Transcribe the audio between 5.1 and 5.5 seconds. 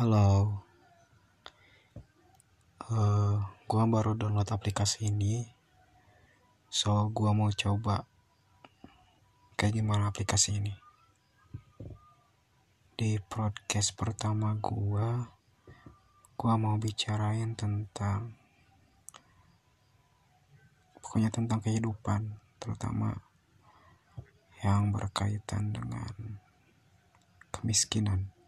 ini,